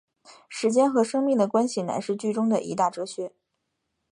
[0.49, 3.33] 时间和生命的关系乃是剧中的一大哲学。